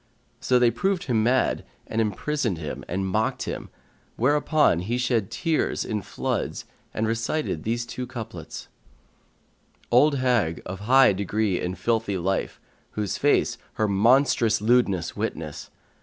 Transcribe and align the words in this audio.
So 0.39 0.57
they 0.57 0.71
proved 0.71 1.03
him 1.03 1.21
mad 1.21 1.63
and 1.85 2.01
imprisoned 2.01 2.57
him 2.57 2.83
and 2.87 3.05
mocked 3.05 3.47
at 3.47 3.53
him, 3.53 3.69
where 4.15 4.35
upon 4.35 4.79
he 4.79 4.97
shed 4.97 5.29
tears 5.29 5.85
in 5.85 6.01
floods 6.01 6.65
and 6.91 7.05
recited 7.07 7.61
these 7.61 7.85
two 7.85 8.07
couplets, 8.07 8.67
"Old 9.91 10.15
hag, 10.15 10.59
of 10.65 10.79
high 10.79 11.13
degree 11.13 11.61
in 11.61 11.75
filthy 11.75 12.17
life, 12.17 12.59
* 12.75 12.91
Whose 12.93 13.19
face 13.19 13.59
her 13.73 13.87
monstrous 13.87 14.59
lewdness 14.59 15.15
witnesses. 15.15 15.69